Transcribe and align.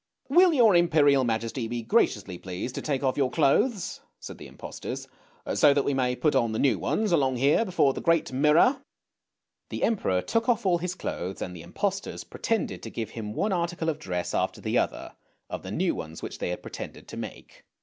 "Will 0.29 0.51
your 0.51 0.75
imperial 0.75 1.23
majesty 1.23 1.67
be 1.67 1.83
graciously 1.83 2.39
pleased 2.39 2.73
to 2.73 2.81
take 2.81 3.03
off 3.03 3.17
your 3.17 3.29
clothes," 3.29 4.01
said 4.19 4.39
the 4.39 4.47
impostors," 4.47 5.07
so 5.53 5.75
that 5.75 5.85
we 5.85 5.93
may 5.93 6.15
put 6.15 6.33
on 6.33 6.53
the 6.53 6.57
new 6.57 6.79
ones, 6.79 7.11
along 7.11 7.35
here 7.35 7.63
before 7.63 7.93
the 7.93 8.01
great 8.01 8.31
mirror." 8.33 8.81
The 9.69 9.83
Emperor 9.83 10.23
took 10.23 10.49
off 10.49 10.65
all 10.65 10.79
his 10.79 10.95
clothes, 10.95 11.39
and 11.39 11.55
the 11.55 11.61
impostors 11.61 12.23
pretended 12.23 12.81
to 12.81 12.89
give 12.89 13.11
him 13.11 13.35
one 13.35 13.53
article 13.53 13.89
of 13.89 13.99
dress 13.99 14.33
after 14.33 14.59
the 14.59 14.75
other, 14.75 15.13
of 15.51 15.61
the 15.61 15.69
new 15.69 15.93
ones 15.93 16.23
which 16.23 16.39
they 16.39 16.49
had 16.49 16.63
pretended 16.63 17.07
to 17.07 17.17
make. 17.17 17.63